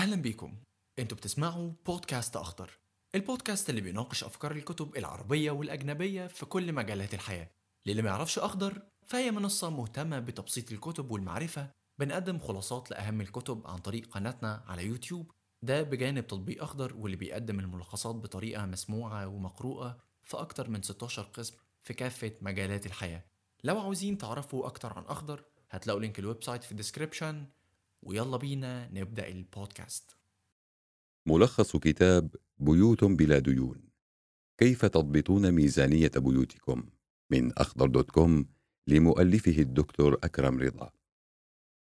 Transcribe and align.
أهلا 0.00 0.16
بيكم. 0.16 0.56
أنتوا 0.98 1.16
بتسمعوا 1.16 1.72
بودكاست 1.86 2.36
أخضر 2.36 2.70
البودكاست 3.14 3.70
اللي 3.70 3.80
بيناقش 3.80 4.24
أفكار 4.24 4.52
الكتب 4.52 4.96
العربية 4.96 5.50
والأجنبية 5.50 6.26
في 6.26 6.46
كل 6.46 6.72
مجالات 6.72 7.14
الحياة. 7.14 7.50
للي 7.86 8.02
ما 8.02 8.10
يعرفش 8.10 8.38
أخضر 8.38 8.82
فهي 9.06 9.30
منصة 9.30 9.70
مهتمة 9.70 10.18
بتبسيط 10.18 10.72
الكتب 10.72 11.10
والمعرفة 11.10 11.70
بنقدم 11.98 12.38
خلاصات 12.38 12.90
لأهم 12.90 13.20
الكتب 13.20 13.66
عن 13.66 13.78
طريق 13.78 14.06
قناتنا 14.06 14.64
على 14.66 14.86
يوتيوب. 14.86 15.30
ده 15.64 15.82
بجانب 15.82 16.26
تطبيق 16.26 16.62
أخضر 16.62 16.96
واللي 16.96 17.16
بيقدم 17.16 17.60
الملخصات 17.60 18.14
بطريقة 18.14 18.66
مسموعة 18.66 19.26
ومقروءة 19.26 19.98
في 20.22 20.36
أكتر 20.36 20.70
من 20.70 20.82
16 20.82 21.22
قسم 21.22 21.56
في 21.82 21.94
كافة 21.94 22.32
مجالات 22.40 22.86
الحياة. 22.86 23.24
لو 23.64 23.80
عاوزين 23.80 24.18
تعرفوا 24.18 24.66
أكتر 24.66 24.92
عن 24.92 25.04
أخضر 25.04 25.44
هتلاقوا 25.70 26.00
link 26.00 26.18
ال 26.18 26.42
website 26.42 26.64
في 26.64 26.72
ال 26.72 26.78
description 26.78 27.46
ويلا 28.02 28.36
بينا 28.36 28.88
نبدأ 28.88 29.28
البودكاست. 29.28 30.16
ملخص 31.26 31.76
كتاب 31.76 32.36
بيوت 32.58 33.04
بلا 33.04 33.38
ديون. 33.38 33.90
كيف 34.58 34.84
تضبطون 34.84 35.52
ميزانية 35.52 36.10
بيوتكم؟ 36.16 36.86
من 37.30 37.58
أخضر 37.58 37.86
dot 37.86 38.10
com 38.10 38.46
لمؤلفه 38.86 39.58
الدكتور 39.58 40.14
أكرم 40.14 40.58
رضا. 40.58 40.90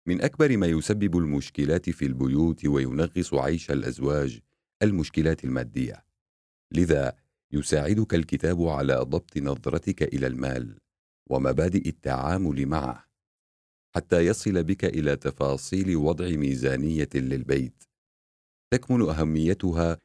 من 0.08 0.22
أكبر 0.22 0.58
ما 0.58 0.68
يسبب 0.68 1.18
المشكلات 1.18 1.90
في 1.90 2.06
البيوت 2.06 2.66
وينغص 2.66 3.34
عيش 3.34 3.72
الأزواج 3.72 4.40
المشكلات 4.84 5.44
المادية. 5.44 6.06
لذا 6.72 7.16
يساعدك 7.52 8.16
الكتاب 8.16 8.62
على 8.64 8.96
ضبط 8.96 9.38
نظرتك 9.38 10.04
إلى 10.04 10.28
المال 10.28 10.80
ومبادئ 11.30 11.90
التعامل 11.90 12.66
معه. 12.66 13.07
حتى 13.96 14.26
يصل 14.26 14.64
بك 14.64 14.86
إلى 14.86 15.16
تفاصيل 15.16 15.96
وضع 15.96 16.30
ميزانية 16.30 17.10
للبيت. 17.16 17.84
تكمن 18.74 19.10
أهميتها 19.10 19.98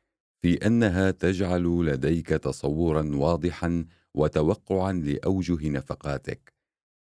في 0.42 0.66
أنها 0.66 1.10
تجعل 1.10 1.86
لديك 1.86 2.28
تصورا 2.28 3.10
واضحا 3.14 3.86
وتوقعا 4.14 4.92
لأوجه 4.92 5.68
نفقاتك 5.68 6.52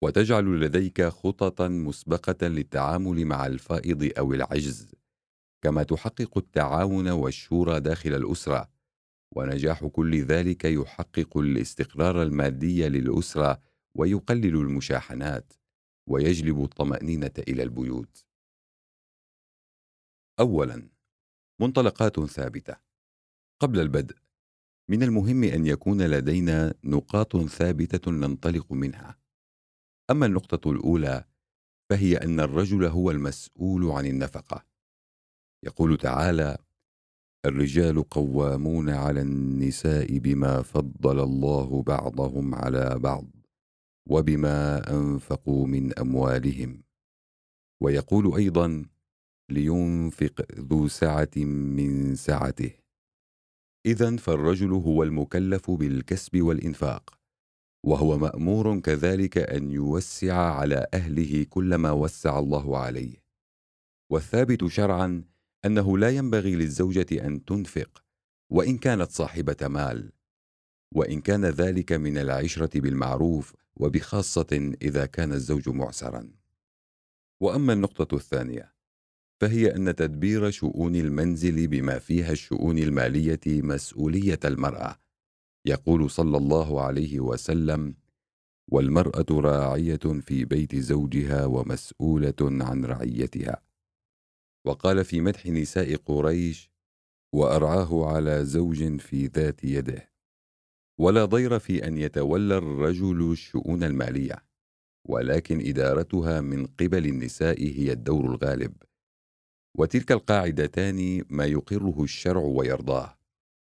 وتجعل 0.02 0.60
لديك 0.60 1.02
خططا 1.02 1.68
مسبقة 1.68 2.46
للتعامل 2.48 3.24
مع 3.24 3.46
الفائض 3.46 4.12
أو 4.18 4.32
العجز 4.32 4.88
كما 5.62 5.82
تحقق 5.82 6.38
التعاون 6.38 7.08
والشورى 7.08 7.80
داخل 7.80 8.14
الأسرة. 8.14 8.68
ونجاح 9.36 9.84
كل 9.84 10.22
ذلك 10.22 10.64
يحقق 10.64 11.36
الاستقرار 11.36 12.22
المادي 12.22 12.88
للأسرة 12.88 13.60
ويقلل 13.94 14.56
المشاحنات. 14.56 15.52
ويجلب 16.06 16.64
الطمأنينة 16.64 17.32
إلى 17.38 17.62
البيوت. 17.62 18.26
اولا 20.40 20.88
منطلقات 21.60 22.20
ثابتة. 22.20 22.76
قبل 23.60 23.80
البدء 23.80 24.16
من 24.88 25.02
المهم 25.02 25.44
أن 25.44 25.66
يكون 25.66 26.02
لدينا 26.02 26.74
نقاط 26.84 27.36
ثابتة 27.36 28.10
ننطلق 28.10 28.72
منها. 28.72 29.18
أما 30.10 30.26
النقطة 30.26 30.70
الأولى 30.70 31.24
فهي 31.90 32.16
أن 32.16 32.40
الرجل 32.40 32.84
هو 32.84 33.10
المسؤول 33.10 33.90
عن 33.90 34.06
النفقة. 34.06 34.64
يقول 35.64 35.98
تعالى 35.98 36.58
الرجال 37.46 38.08
قوامون 38.08 38.90
على 38.90 39.20
النساء 39.20 40.18
بما 40.18 40.62
فضل 40.62 41.20
الله 41.20 41.82
بعضهم 41.82 42.54
على 42.54 42.98
بعض. 42.98 43.41
وبما 44.10 44.90
أنفقوا 44.90 45.66
من 45.66 45.98
أموالهم. 45.98 46.82
ويقول 47.82 48.34
أيضا 48.36 48.84
لينفق 49.50 50.46
ذو 50.58 50.88
سعة 50.88 51.36
من 51.36 52.16
سعته. 52.16 52.70
اذا 53.86 54.16
فالرجل 54.16 54.72
هو 54.72 55.02
المكلف 55.02 55.70
بالكسب 55.70 56.42
والإنفاق 56.42 57.18
وهو 57.86 58.18
مأمور 58.18 58.80
كذلك 58.80 59.38
أن 59.38 59.70
يوسع 59.70 60.34
على 60.34 60.86
أهله 60.94 61.46
كلما 61.50 61.90
وسع 61.90 62.38
الله 62.38 62.78
عليه. 62.78 63.22
والثابت 64.10 64.66
شرعا 64.66 65.24
أنه 65.64 65.98
لا 65.98 66.10
ينبغي 66.10 66.56
للزوجة 66.56 67.26
أن 67.26 67.44
تنفق 67.44 68.04
وإن 68.50 68.78
كانت 68.78 69.10
صاحبة 69.10 69.68
مال. 69.68 70.12
وإن 70.94 71.20
كان 71.20 71.44
ذلك 71.44 71.92
من 71.92 72.18
العشرة 72.18 72.80
بالمعروف 72.80 73.54
وبخاصة 73.76 74.74
إذا 74.82 75.06
كان 75.06 75.32
الزوج 75.32 75.68
معسرا. 75.68 76.30
وأما 77.40 77.72
النقطة 77.72 78.16
الثانية 78.16 78.72
فهي 79.40 79.76
أن 79.76 79.94
تدبير 79.94 80.50
شؤون 80.50 80.96
المنزل 80.96 81.66
بما 81.66 81.98
فيها 81.98 82.32
الشؤون 82.32 82.78
المالية 82.78 83.40
مسؤولية 83.46 84.40
المرأة 84.44 84.98
يقول 85.66 86.10
صلى 86.10 86.36
الله 86.36 86.82
عليه 86.82 87.20
وسلم 87.20 87.94
والمرأة 88.70 89.26
راعية 89.30 90.20
في 90.20 90.44
بيت 90.44 90.76
زوجها 90.76 91.46
ومسؤولة 91.46 92.34
عن 92.40 92.84
رعيتها 92.84 93.62
وقال 94.66 95.04
في 95.04 95.20
مدح 95.20 95.46
نساء 95.46 95.96
قريش 95.96 96.70
وأرعاه 97.34 98.06
على 98.06 98.44
زوج 98.44 99.00
في 99.00 99.26
ذات 99.26 99.64
يده 99.64 100.11
ولا 101.02 101.24
ضير 101.24 101.58
في 101.58 101.86
أن 101.86 101.98
يتولى 101.98 102.58
الرجل 102.58 103.32
الشؤون 103.32 103.84
المالية 103.84 104.44
ولكن 105.08 105.60
إدارتها 105.68 106.40
من 106.40 106.66
قبل 106.66 107.06
النساء 107.06 107.62
هي 107.62 107.92
الدور 107.92 108.24
الغالب. 108.26 108.72
وتلك 109.78 110.12
القاعدتان 110.12 111.24
ما 111.30 111.44
يقره 111.44 112.02
الشرع 112.02 112.40
ويرضاه 112.40 113.18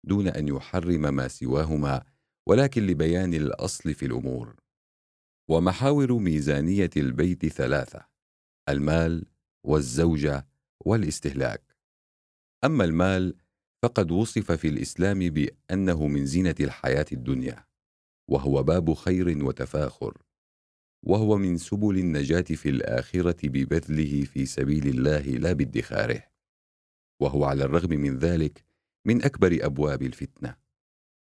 دون 0.05 0.29
أن 0.29 0.49
يحرم 0.49 1.15
ما 1.15 1.29
سواهما 1.29 2.05
ولكن 2.49 2.87
لبيان 2.87 3.35
الأصل 3.35 3.95
في 3.95 4.07
الأمور. 4.07 4.57
ومحاور 5.49 6.13
ميزانية 6.13 6.91
البيت 6.97 7.47
ثلاثة 7.47 8.07
المال 8.69 9.27
والزوجة 9.65 10.47
والاستهلاك. 10.87 11.77
أما 12.65 12.85
المال 12.85 13.37
فقد 13.87 14.11
وصف 14.11 14.53
في 14.53 14.69
الإسلام 14.69 15.19
بأنه 15.19 16.07
من 16.07 16.27
زينة 16.27 16.55
الحياة 16.61 17.07
الدنيا 17.13 17.65
وهو 18.31 18.63
باب 18.63 18.95
خير 18.95 19.45
وتفاخر 19.45 20.19
وهو 21.03 21.37
من 21.37 21.59
سبل 21.59 21.99
النجاة 21.99 22.41
في 22.41 22.69
الآخرة 22.69 23.49
ببذله 23.49 24.25
في 24.25 24.47
سبيل 24.47 24.87
الله 24.87 25.21
لا 25.21 25.53
بادخاره 25.53 26.23
وهو 27.21 27.45
على 27.45 27.65
الرغم 27.65 27.91
من 27.91 28.19
ذلك 28.19 28.65
من 29.07 29.25
أكبر 29.25 29.59
أبواب 29.61 30.03
الفتنة. 30.03 30.57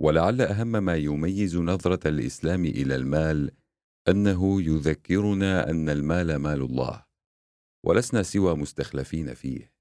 ولعل 0.00 0.40
أهم 0.40 0.84
ما 0.84 0.96
يميز 0.96 1.56
نظرة 1.56 2.08
الإسلام 2.08 2.64
إلى 2.64 2.94
المال 2.94 3.50
أنه 4.08 4.62
يذكرنا 4.62 5.70
أن 5.70 5.88
المال 5.88 6.36
مال 6.36 6.62
الله 6.62 7.04
ولسنا 7.86 8.22
سوى 8.22 8.54
مستخلفين 8.54 9.34
فيه. 9.34 9.75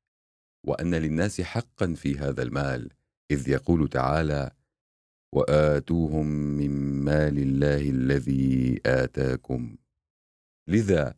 وأن 0.66 0.96
للناس 0.96 1.42
حقا 1.42 1.94
في 1.94 2.18
هذا 2.18 2.44
المال 2.44 2.90
إذ 3.32 3.50
يقول 3.50 3.90
تعالى 3.90 4.52
وآتوهم 5.34 6.26
من 6.28 6.72
مال 7.04 7.38
الله 7.38 7.90
الذي 7.90 8.82
آتاكم. 8.86 9.76
لذا 10.68 11.14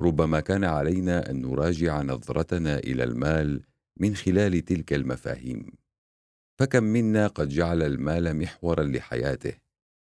ربما 0.00 0.40
كان 0.40 0.64
علينا 0.64 1.30
أن 1.30 1.42
نراجع 1.42 2.02
نظرتنا 2.02 2.78
إلى 2.78 3.04
المال 3.04 3.62
من 3.96 4.14
خلال 4.14 4.64
تلك 4.64 4.92
المفاهيم. 4.92 5.72
فكم 6.58 6.84
منا 6.84 7.26
قد 7.26 7.48
جعل 7.48 7.82
المال 7.82 8.36
محورا 8.36 8.84
لحياته 8.84 9.54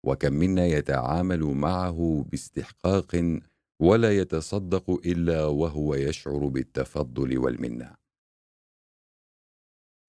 وكم 0.03 0.33
منا 0.33 0.65
يتعامل 0.65 1.43
معه 1.43 2.25
باستحقاق 2.31 3.39
ولا 3.79 4.17
يتصدق 4.17 4.89
إلا 5.05 5.45
وهو 5.45 5.95
يشعر 5.95 6.47
بالتفضل 6.47 7.37
والمنة. 7.37 8.00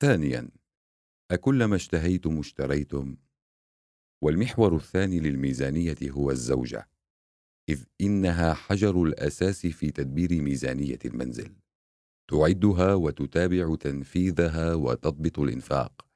ثانيا 0.02 0.48
أكلما 1.30 1.76
اشتهيتم 1.76 2.38
اشتريتم 2.38 3.16
والمحور 4.22 4.76
الثاني 4.76 5.20
للميزانية 5.20 5.96
هو 6.02 6.30
الزوجة 6.30 6.88
إذ 7.68 7.84
إنها 8.00 8.54
حجر 8.54 9.02
الأساس 9.02 9.66
في 9.66 9.90
تدبير 9.90 10.42
ميزانية 10.42 10.98
المنزل. 11.04 11.56
تعدها 12.30 12.94
وتتابع 12.94 13.74
تنفيذها 13.74 14.74
وتضبط 14.74 15.38
الإنفاق 15.38 16.06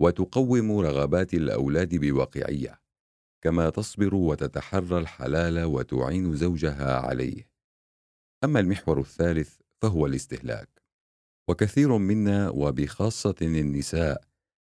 وتقوم 0.00 0.78
رغبات 0.78 1.34
الأولاد 1.34 1.94
بواقعية 1.94 2.80
كما 3.44 3.70
تصبر 3.70 4.14
وتتحرى 4.14 4.98
الحلال 4.98 5.64
وتعين 5.64 6.36
زوجها 6.36 6.96
عليه. 6.96 7.50
أما 8.44 8.60
المحور 8.60 9.00
الثالث 9.00 9.58
فهو 9.82 10.06
الاستهلاك. 10.06 10.75
وكثير 11.48 11.98
منا 11.98 12.48
وبخاصة 12.50 13.34
النساء 13.42 14.24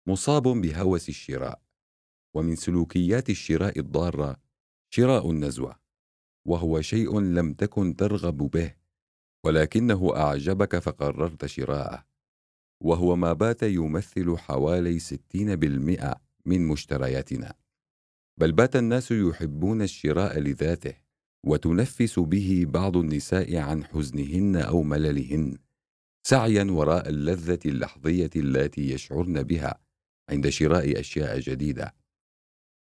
مصاب 0.08 0.44
بهوس 0.44 1.10
الشراء 1.10 1.62
ومن 2.36 2.56
سلوكيات 2.56 3.30
الشراء 3.30 3.80
الضارة 3.80 4.38
شراء 4.90 5.32
النزوة 5.32 5.80
وهو 6.48 6.82
شيء 6.82 7.20
لم 7.20 7.54
تكن 7.54 7.96
ترغب 7.96 8.38
به 8.38 8.74
ولكنه 9.46 10.16
أعجبك 10.16 10.80
فقررت 10.80 11.46
شراءه 11.46 12.06
وهو 12.84 13.16
ما 13.16 13.34
بات 13.34 13.64
يمثل 13.64 14.38
حوالي 14.38 15.00
60% 15.00 16.16
من 16.46 16.68
مشترياتنا. 16.68 17.54
بل 18.40 18.52
بات 18.52 18.76
الناس 18.76 19.12
يحبون 19.12 19.82
الشراء 19.82 20.40
لذاته 20.40 20.94
وتنفس 21.46 22.20
به 22.20 22.66
بعض 22.68 22.98
النساء 22.98 23.58
عن 23.58 23.84
حزنهن 23.84 24.56
أو 24.56 24.84
مللهن. 24.84 25.58
سعيا 26.28 26.64
وراء 26.64 27.10
اللذة 27.10 27.60
اللحظية 27.66 28.30
التي 28.36 28.92
يشعرن 28.92 29.44
بها 29.44 29.80
عند 30.30 30.50
شراء 30.50 31.00
أشياء 31.00 31.40
جديدة 31.40 31.96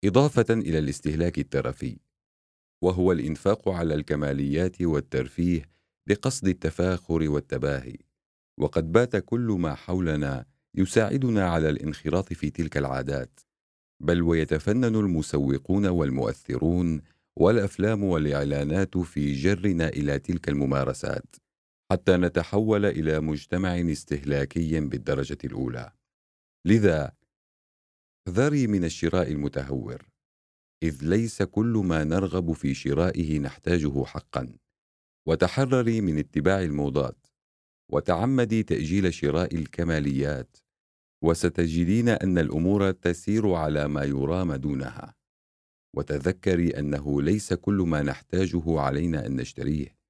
إضافة 0.06 0.45
إلى 0.53 0.80
الاستهلاك 0.80 1.39
الترفي 1.39 1.97
وهو 2.81 3.12
الإنفاق 3.12 3.69
على 3.69 3.94
الكماليات 3.94 4.81
والترفيه 4.81 5.69
بقصد 6.07 6.47
التفاخر 6.47 7.30
والتباهي 7.30 7.97
وقد 8.59 8.92
بات 8.92 9.15
كل 9.15 9.56
ما 9.59 9.75
حولنا 9.75 10.45
يساعدنا 10.75 11.50
على 11.50 11.69
الانخراط 11.69 12.33
في 12.33 12.50
تلك 12.50 12.77
العادات 12.77 13.39
بل 14.00 14.21
ويتفنن 14.21 14.95
المسوقون 14.95 15.86
والمؤثرون 15.86 17.01
والأفلام 17.36 18.03
والإعلانات 18.03 18.98
في 18.98 19.33
جرنا 19.33 19.88
إلى 19.88 20.19
تلك 20.19 20.50
الممارسات. 20.50 21.44
حتى 21.91 22.17
نتحول 22.17 22.85
إلى 22.85 23.19
مجتمع 23.19 23.75
استهلاكي 23.91 24.79
بالدرجة 24.79 25.37
الأولى. 25.43 25.91
لذا 26.65 27.11
احذري 28.27 28.67
من 28.67 28.83
الشراء 28.83 29.31
المتهور 29.31 30.09
إذ 30.83 30.97
ليس 31.01 31.43
كل 31.43 31.83
ما 31.85 32.03
نرغب 32.03 32.53
في 32.53 32.73
شرائه 32.73 33.39
نحتاجه 33.39 34.03
حقا. 34.03 34.57
وتحرري 35.27 36.01
من 36.01 36.17
اتباع 36.17 36.61
الموضات 36.61 37.27
وتعمدي 37.91 38.63
تأجيل 38.63 39.13
شراء 39.13 39.55
الكماليات 39.55 40.57
وستجدين 41.23 42.09
أن 42.09 42.38
الأمور 42.38 42.91
تسير 42.91 43.53
على 43.53 43.88
ما 43.88 44.03
يرام 44.03 44.53
دونها. 44.53 45.15
وتذكري 45.95 46.69
أنه 46.69 47.21
ليس 47.21 47.53
كل 47.53 47.73
ما 47.73 48.01
نحتاجه 48.01 48.79
علينا 48.79 49.25
أن 49.25 49.35
نشتريه. 49.35 50.04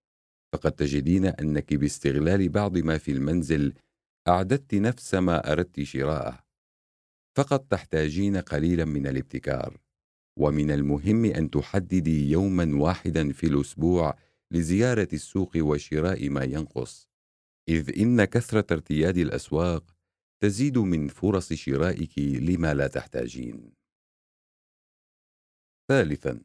فقد 0.55 0.71
تجدين 0.71 1.25
أنك 1.25 1.73
باستغلال 1.73 2.49
بعض 2.49 2.77
ما 2.77 2.97
في 2.97 3.11
المنزل 3.11 3.73
أعددت 4.27 4.75
نفس 4.75 5.15
ما 5.15 5.51
أردت 5.51 5.81
شراءه. 5.83 6.45
فقط 7.37 7.71
تحتاجين 7.71 8.37
قليلا 8.37 8.85
من 8.85 9.07
الابتكار 9.07 9.77
ومن 10.39 10.71
المهم 10.71 11.25
أن 11.25 11.49
تحددي 11.49 12.29
يوما 12.29 12.75
واحدا 12.75 13.31
في 13.31 13.47
الأسبوع 13.47 14.17
لزيارة 14.51 15.07
السوق 15.13 15.51
وشراء 15.57 16.29
ما 16.29 16.43
ينقص. 16.43 17.09
إذ 17.69 17.99
إن 18.01 18.25
كثرة 18.25 18.73
ارتياد 18.73 19.17
الأسواق 19.17 19.95
تزيد 20.43 20.77
من 20.77 21.07
فرص 21.07 21.53
شرائك 21.53 22.19
لما 22.19 22.73
لا 22.73 22.87
تحتاجين. 22.87 23.71
ثالثا 25.87 26.41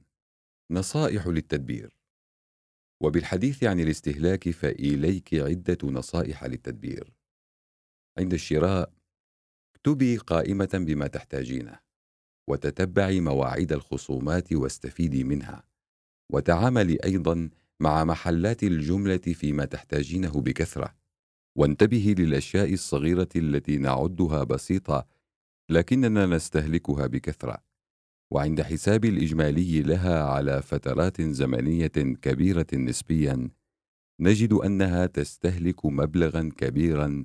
نصائح 0.70 1.26
للتدبير. 1.26 1.99
وبالحديث 3.02 3.64
عن 3.64 3.80
الاستهلاك 3.80 4.50
فإليك 4.50 5.34
عدة 5.34 5.78
نصائح 5.84 6.44
للتدبير. 6.44 7.12
عند 8.18 8.32
الشراء 8.32 8.92
اكتبي 9.76 10.16
قائمة 10.16 10.68
بما 10.74 11.06
تحتاجينه 11.06 11.78
وتتبعي 12.48 13.20
مواعيد 13.20 13.72
الخصومات 13.72 14.52
واستفيدي 14.52 15.24
منها 15.24 15.62
وتعاملي 16.32 16.98
أيضا 17.04 17.50
مع 17.80 18.04
محلات 18.04 18.62
الجملة 18.62 19.16
فيما 19.16 19.64
تحتاجينه 19.64 20.40
بكثرة 20.40 20.94
وانتبهي 21.58 22.14
للأشياء 22.14 22.72
الصغيرة 22.72 23.28
التي 23.36 23.78
نعدها 23.78 24.44
بسيطة 24.44 25.06
لكننا 25.70 26.26
نستهلكها 26.26 27.06
بكثرة. 27.06 27.69
وعند 28.32 28.62
حساب 28.62 29.04
الإجمالي 29.04 29.82
لها 29.82 30.22
على 30.22 30.62
فترات 30.62 31.22
زمنية 31.22 31.86
كبيرة 32.22 32.66
نسبيا 32.74 33.50
نجد 34.20 34.52
أنها 34.52 35.06
تستهلك 35.06 35.86
مبلغا 35.86 36.50
كبيرا 36.56 37.24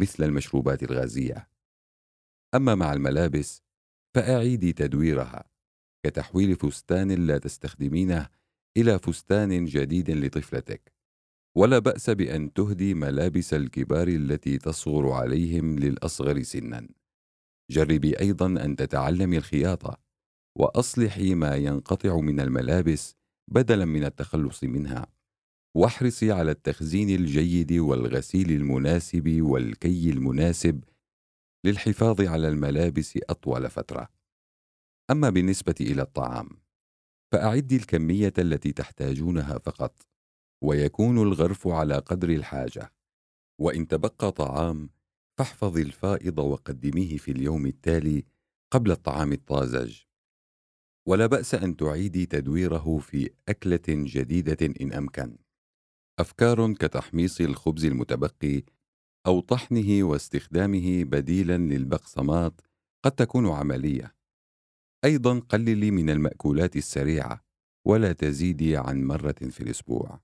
مثل 0.00 0.24
المشروبات 0.24 0.82
الغازية. 0.82 1.48
أما 2.54 2.74
مع 2.74 2.92
الملابس 2.92 3.62
فأعيدي 4.14 4.72
تدويرها 4.72 5.44
كتحويل 6.06 6.56
فستان 6.56 7.12
لا 7.26 7.38
تستخدمينه 7.38 8.28
إلى 8.76 8.98
فستان 8.98 9.64
جديد 9.64 10.10
لطفلتك. 10.10 10.92
ولا 11.56 11.78
بأس 11.78 12.10
بأن 12.10 12.52
تهدي 12.52 12.94
ملابس 12.94 13.54
الكبار 13.54 14.08
التي 14.08 14.58
تصغر 14.58 15.10
عليهم 15.10 15.78
للأصغر 15.78 16.42
سنا. 16.42 16.88
جربي 17.70 18.20
أيضا 18.20 18.46
أن 18.46 18.76
تتعلمي 18.76 19.38
الخياطة. 19.38 20.05
وأصلحي 20.58 21.34
ما 21.34 21.56
ينقطع 21.56 22.16
من 22.20 22.40
الملابس 22.40 23.16
بدلا 23.48 23.84
من 23.84 24.04
التخلص 24.04 24.64
منها. 24.64 25.06
واحرصي 25.74 26.32
على 26.32 26.50
التخزين 26.50 27.10
الجيد 27.10 27.72
والغسيل 27.72 28.50
المناسب 28.50 29.40
والكي 29.40 30.10
المناسب 30.10 30.84
للحفاظ 31.64 32.20
على 32.20 32.48
الملابس 32.48 33.18
أطول 33.30 33.70
فترة. 33.70 34.08
أما 35.10 35.30
بالنسبة 35.30 35.74
إلى 35.80 36.02
الطعام 36.02 36.48
فاعدي 37.32 37.76
الكمية 37.76 38.32
التي 38.38 38.72
تحتاجونها 38.72 39.58
فقط 39.58 40.06
ويكون 40.62 41.18
الغرف 41.18 41.68
على 41.68 41.98
قدر 41.98 42.30
الحاجة. 42.30 42.92
وإن 43.60 43.88
تبقى 43.88 44.32
طعام 44.32 44.90
فاحفظي 45.38 45.82
الفائض 45.82 46.38
وقدميه 46.38 47.16
في 47.16 47.30
اليوم 47.30 47.66
التالي 47.66 48.24
قبل 48.70 48.90
الطعام 48.90 49.32
الطازج. 49.32 50.05
ولا 51.08 51.26
بأس 51.26 51.54
أن 51.54 51.76
تعيدي 51.76 52.26
تدويره 52.26 52.98
في 52.98 53.30
أكلة 53.48 53.82
جديدة 53.88 54.74
إن 54.80 54.92
أمكن. 54.92 55.36
أفكار 56.18 56.72
كتحميص 56.72 57.40
الخبز 57.40 57.84
المتبقي 57.84 58.62
أو 59.26 59.40
طحنه 59.40 60.04
واستخدامه 60.04 61.04
بديلا 61.04 61.56
للبقسماط 61.56 62.64
قد 63.04 63.12
تكون 63.12 63.48
عملية. 63.48 64.14
أيضا 65.04 65.38
قللي 65.38 65.90
من 65.90 66.10
المأكولات 66.10 66.76
السريعة 66.76 67.44
ولا 67.86 68.12
تزيدي 68.12 68.76
عن 68.76 69.04
مرة 69.04 69.32
في 69.50 69.60
الأسبوع. 69.60 70.20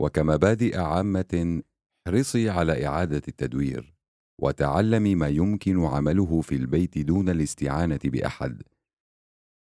وكمبادئ 0.00 0.78
عامة 0.78 1.62
احرصي 2.08 2.50
على 2.50 2.86
إعادة 2.86 3.22
التدوير 3.28 3.94
وتعلمي 4.42 5.14
ما 5.14 5.28
يمكن 5.28 5.84
عمله 5.84 6.40
في 6.40 6.54
البيت 6.54 6.98
دون 6.98 7.28
الاستعانة 7.28 8.00
بأحد. 8.04 8.62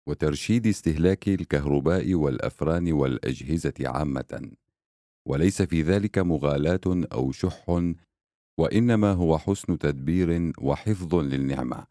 وترشيد 0.08 0.68
استهلاك 0.68 1.27
الكهرباء 1.27 2.13
والأفران 2.13 2.91
والأجهزة 2.91 3.74
عامة. 3.79 4.51
وليس 5.27 5.62
في 5.62 5.82
ذلك 5.82 6.18
مغالاة 6.18 6.82
أو 6.88 7.32
شح 7.32 7.82
وإنما 8.60 9.12
هو 9.12 9.38
حسن 9.38 9.77
تدبير 9.77 10.53
وحفظ 10.60 11.15
للنعمة. 11.15 11.88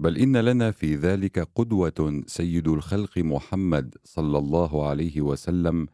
بل 0.00 0.18
إن 0.18 0.36
لنا 0.36 0.70
في 0.70 0.94
ذلك 0.94 1.38
قدوة 1.38 2.22
سيد 2.26 2.68
الخلق 2.68 3.18
محمد 3.18 3.94
صلى 4.04 4.38
الله 4.38 4.88
عليه 4.88 5.20
وسلم 5.20 5.86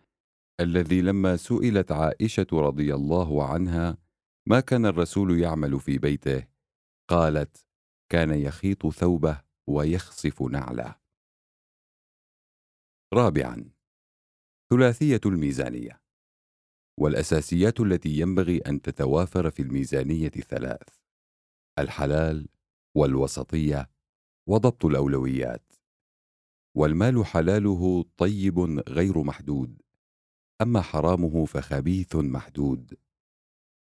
الذي 0.60 1.00
لما 1.00 1.36
سئلت 1.36 1.92
عائشة 1.92 2.46
رضي 2.52 2.94
الله 2.94 3.44
عنها 3.44 3.96
ما 4.46 4.60
كان 4.60 4.86
الرسول 4.86 5.40
يعمل 5.40 5.80
في 5.80 5.98
بيته؟ 5.98 6.44
قالت 7.08 7.66
كان 8.08 8.30
يخيط 8.30 8.86
ثوبه 8.86 9.40
ويخصف 9.66 10.42
نعله. 10.42 11.03
رابعا 13.14 13.70
ثلاثية 14.70 15.20
الميزانية 15.26 16.00
والأساسيات 17.00 17.80
التي 17.80 18.08
ينبغي 18.18 18.58
أن 18.58 18.82
تتوافر 18.82 19.50
في 19.50 19.62
الميزانية 19.62 20.28
ثلاث 20.28 20.88
الحلال 21.78 22.48
والوسطية 22.96 23.90
وضبط 24.48 24.84
الأولويات. 24.84 25.72
والمال 26.76 27.26
حلاله 27.26 28.04
طيب 28.16 28.58
غير 28.88 29.22
محدود 29.22 29.82
أما 30.62 30.80
حرامه 30.80 31.44
فخبيث 31.44 32.16
محدود. 32.16 32.94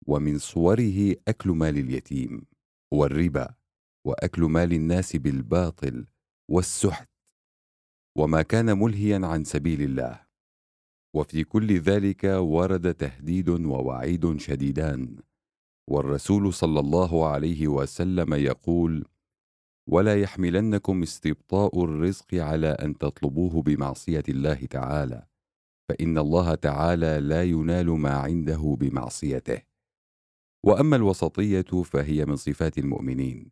ومن 0.08 0.38
صوره 0.38 1.16
أكل 1.28 1.50
مال 1.50 1.78
اليتيم 1.78 2.46
والربا 2.92 3.56
وأكل 4.06 4.42
مال 4.42 4.74
الناس 4.74 5.16
بالباطل 5.16 6.08
والسحت. 6.48 7.10
وما 8.20 8.42
كان 8.42 8.80
ملهيا 8.80 9.20
عن 9.24 9.44
سبيل 9.44 9.82
الله. 9.82 10.22
وفي 11.16 11.44
كل 11.44 11.80
ذلك 11.80 12.24
ورد 12.24 12.94
تهديد 12.94 13.50
ووعيد 13.50 14.38
شديدان. 14.38 15.16
والرسول 15.90 16.54
صلى 16.54 16.80
الله 16.80 17.28
عليه 17.28 17.68
وسلم 17.68 18.34
يقول 18.34 19.06
ولا 19.90 20.22
يحملنكم 20.22 21.02
استبطاء 21.02 21.84
الرزق 21.84 22.34
على 22.34 22.68
أن 22.68 22.98
تطلبوه 22.98 23.62
بمعصية 23.62 24.24
الله 24.30 24.66
تعالى 24.66 25.28
فإن 25.90 26.18
الله 26.18 26.56
تعالى 26.56 27.20
لا 27.20 27.44
ينال 27.44 27.90
ما 27.90 28.14
عنده 28.14 28.78
بمعصيته. 28.80 29.62
وأما 30.66 30.96
الوسطية 30.96 31.72
فهي 31.84 32.26
من 32.26 32.36
صفات 32.36 32.78
المؤمنين 32.78 33.52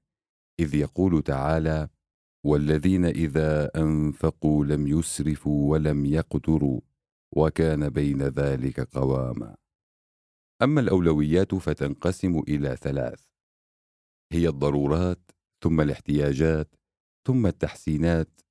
إذ 0.59 0.75
يقول 0.75 1.21
تعالى 1.23 1.89
والذين 2.47 3.05
إذا 3.05 3.71
أنفقوا 3.75 4.65
لم 4.65 4.87
يسرفوا 4.87 5.71
ولم 5.71 6.05
يقتروا 6.05 6.81
وكان 7.35 7.89
بين 7.89 8.23
ذلك 8.23 8.79
قواما. 8.79 9.55
أما 10.61 10.81
الأولويات 10.81 11.55
فتنقسم 11.55 12.39
إلى 12.39 12.75
ثلاث 12.75 13.25
هي 14.31 14.47
الضرورات 14.47 15.31
ثم 15.63 15.81
الاحتياجات 15.81 16.75
ثم 17.27 17.47
التحسينات. 17.47 18.41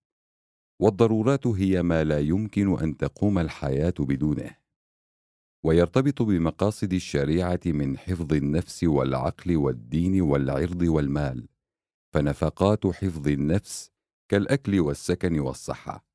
والضرورات 0.83 1.47
هي 1.47 1.83
ما 1.83 2.05
لا 2.05 2.21
يمكن 2.21 2.79
أن 2.79 2.97
تقوم 2.97 3.39
الحياة 3.39 3.95
بدونه. 3.99 4.57
ويرتبط 5.65 6.23
بمقاصد 6.23 6.93
الشريعة 6.93 7.61
من 7.67 7.99
حفظ 7.99 8.33
النفس 8.33 8.85
والعقل 8.85 9.57
والدين 9.57 10.21
والعرض 10.21 10.83
والمال. 10.83 11.56
فنفقات 12.17 12.87
حفظ 12.87 13.29
النفس 13.29 13.91
كالأكل 14.31 14.81
والسكن 14.81 15.39
والصحة 15.39 16.07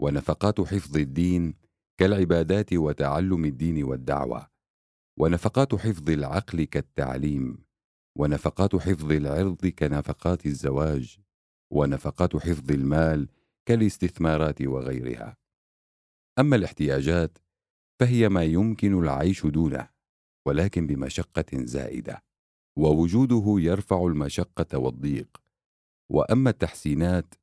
ونفقات 0.00 0.60
حفظ 0.60 0.96
الدين 0.96 1.54
كالعبادات 2.00 2.72
وتعلم 2.72 3.44
الدين 3.44 3.84
والدعوة 3.84 4.50
ونفقات 5.18 5.74
حفظ 5.74 6.10
العقل 6.10 6.64
كالتعليم 6.64 7.58
ونفقات 8.18 8.76
حفظ 8.76 9.12
العرض 9.12 9.66
كنفقات 9.66 10.46
الزواج 10.46 11.18
ونفقات 11.72 12.36
حفظ 12.36 12.70
المال 12.72 13.28
كالاستثمارات 13.68 14.62
وغيرها. 14.62 15.36
أما 16.38 16.56
الاحتياجات 16.56 17.38
فهي 18.00 18.28
ما 18.28 18.44
يمكن 18.44 18.98
العيش 18.98 19.46
دونه 19.46 19.88
ولكن 20.46 20.86
بمشقة 20.86 21.46
زائدة. 21.52 22.25
ووجوده 22.78 23.44
يرفع 23.58 24.06
المشقة 24.06 24.78
والضيق. 24.78 25.42
وأما 26.10 26.50
التحسينات 26.50 27.34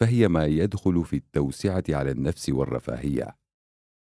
فهي 0.00 0.28
ما 0.28 0.46
يدخل 0.46 1.04
في 1.04 1.16
التوسعة 1.16 1.84
على 1.88 2.10
النفس 2.10 2.48
والرفاهية. 2.48 3.36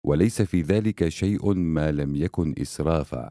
وليس 0.07 0.43
في 0.43 0.63
ذلك 0.63 1.09
شيء 1.09 1.55
ما 1.55 1.93
لم 1.93 2.17
يكن 2.17 2.55
إسرافا. 2.59 3.31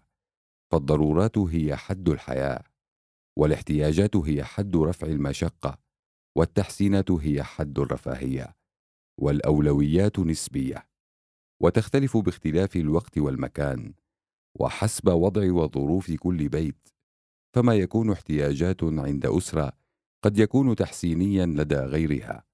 فالضرورات 0.71 1.37
هي 1.37 1.75
حد 1.75 2.09
الحياة 2.09 2.63
والاحتياجات 3.37 4.15
هي 4.15 4.43
حد 4.43 4.75
رفع 4.75 5.07
المشقة 5.07 5.77
والتحسينات 6.37 7.11
هي 7.11 7.43
حد 7.43 7.79
الرفاهية 7.79 8.55
والأولويات 9.21 10.19
نسبية. 10.19 10.87
وتختلف 11.61 12.17
باختلاف 12.17 12.75
الوقت 12.75 13.17
والمكان 13.17 13.93
وحسب 14.59 15.07
وضع 15.07 15.51
وظروف 15.53 16.11
كل 16.11 16.49
بيت. 16.49 16.94
فما 17.55 17.75
يكون 17.75 18.11
احتياجات 18.11 18.83
عند 18.83 19.25
أسرة 19.25 19.71
قد 20.23 20.37
يكون 20.39 20.75
تحسينيا 20.75 21.45
لدى 21.45 21.75
غيرها 21.75 22.45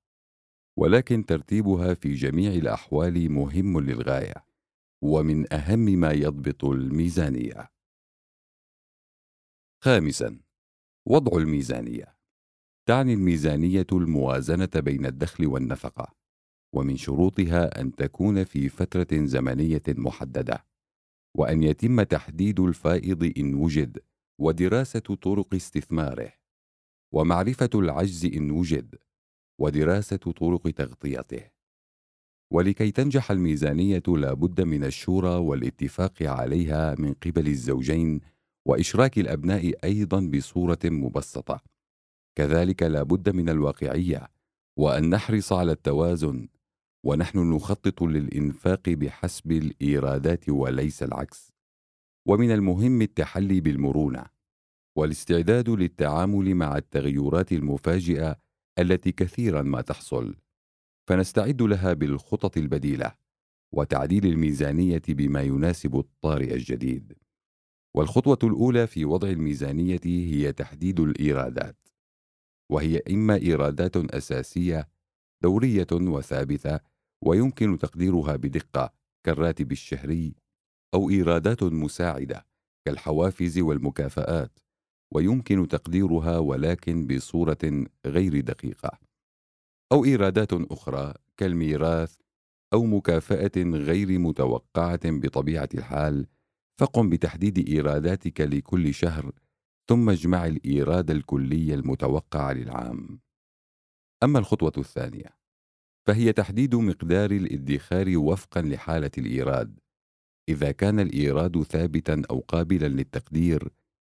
ولكن 0.77 1.25
ترتيبها 1.25 1.93
في 1.93 2.13
جميع 2.13 2.51
الأحوال 2.51 3.31
مهم 3.31 3.79
للغاية 3.79 4.45
ومن 5.03 5.53
أهم 5.53 5.79
ما 5.79 6.11
يضبط 6.11 6.65
الميزانية. 6.65 7.71
خامسا 9.83 10.39
وضع 11.05 11.37
الميزانية. 11.37 12.15
تعني 12.85 13.13
الميزانية 13.13 13.87
الموازنة 13.91 14.69
بين 14.75 15.05
الدخل 15.05 15.47
والنفقة 15.47 16.15
ومن 16.73 16.97
شروطها 16.97 17.81
أن 17.81 17.95
تكون 17.95 18.43
في 18.43 18.69
فترة 18.69 19.25
زمنية 19.25 19.83
محددة 19.87 20.65
وأن 21.37 21.63
يتم 21.63 22.03
تحديد 22.03 22.59
الفائض 22.59 23.33
إن 23.37 23.53
وجد 23.53 23.99
ودراسة 24.41 24.99
طرق 24.99 25.53
استثماره 25.53 26.33
ومعرفة 27.13 27.69
العجز 27.75 28.25
إن 28.25 28.51
وجد 28.51 28.95
ودراسة 29.59 30.17
طرق 30.17 30.69
تغطيته. 30.69 31.43
ولكي 32.53 32.91
تنجح 32.91 33.31
الميزانية 33.31 34.03
لا 34.07 34.33
بد 34.33 34.61
من 34.61 34.83
الشورى 34.83 35.35
والاتفاق 35.35 36.23
عليها 36.23 36.95
من 36.99 37.13
قبل 37.13 37.47
الزوجين 37.47 38.21
وإشراك 38.67 39.19
الأبناء 39.19 39.73
أيضا 39.83 40.19
بصورة 40.19 40.79
مبسطة. 40.85 41.61
كذلك 42.35 42.83
لا 42.83 43.03
بد 43.03 43.29
من 43.29 43.49
الواقعية 43.49 44.27
وأن 44.77 45.09
نحرص 45.09 45.53
على 45.53 45.71
التوازن 45.71 46.47
ونحن 47.05 47.39
نخطط 47.39 48.01
للإنفاق 48.01 48.89
بحسب 48.89 49.51
الإيرادات 49.51 50.49
وليس 50.49 51.03
العكس. 51.03 51.50
ومن 52.27 52.51
المهم 52.51 53.01
التحلي 53.01 53.61
بالمرونة 53.61 54.25
والاستعداد 54.97 55.69
للتعامل 55.69 56.55
مع 56.55 56.77
التغيرات 56.77 57.51
المفاجئة 57.51 58.35
التي 58.79 59.11
كثيرا 59.11 59.61
ما 59.61 59.81
تحصل. 59.81 60.35
فنستعد 61.07 61.61
لها 61.61 61.93
بالخطط 61.93 62.57
البديلة 62.57 63.15
وتعديل 63.71 64.25
الميزانية 64.25 65.01
بما 65.07 65.41
يناسب 65.41 65.99
الطارئ 65.99 66.53
الجديد. 66.53 67.13
والخطوة 67.95 68.39
الأولى 68.43 68.87
في 68.87 69.05
وضع 69.05 69.29
الميزانية 69.29 69.99
هي 70.05 70.53
تحديد 70.53 70.99
الإيرادات 70.99 71.77
وهي 72.71 73.01
إما 73.11 73.35
إيرادات 73.35 73.97
أساسية 73.97 74.89
دورية 75.43 75.87
وثابتة 75.91 76.79
ويمكن 77.21 77.77
تقديرها 77.77 78.35
بدقة 78.35 78.93
كالراتب 79.25 79.71
الشهري 79.71 80.35
أو 80.93 81.09
إيرادات 81.09 81.63
مساعدة 81.63 82.45
كالحوافز 82.85 83.59
والمكافآت 83.59 84.59
ويمكن 85.13 85.67
تقديرها 85.67 86.37
ولكن 86.37 87.07
بصورة 87.07 87.85
غير 88.05 88.39
دقيقة 88.39 88.99
أو 89.91 90.05
إيرادات 90.05 90.53
أخرى 90.53 91.13
كالميراث 91.37 92.15
أو 92.73 92.83
مكافأة 92.85 93.51
غير 93.57 94.19
متوقعة 94.19 94.99
بطبيعة 95.05 95.69
الحال. 95.73 96.27
فقم 96.79 97.09
بتحديد 97.09 97.69
إيراداتك 97.69 98.41
لكل 98.41 98.93
شهر 98.93 99.31
ثم 99.89 100.09
اجمع 100.09 100.45
الإيراد 100.45 101.11
الكلي 101.11 101.73
المتوقع 101.73 102.51
للعام. 102.51 103.19
أما 104.23 104.39
الخطوة 104.39 104.71
الثانية 104.77 105.37
فهي 106.07 106.33
تحديد 106.33 106.75
مقدار 106.75 107.31
الادخار 107.31 108.17
وفقا 108.17 108.61
لحالة 108.61 109.11
الإيراد. 109.17 109.79
إذا 110.51 110.71
كان 110.71 110.99
الإيراد 110.99 111.63
ثابتا 111.63 112.21
أو 112.29 112.39
قابلا 112.39 112.87
للتقدير 112.87 113.69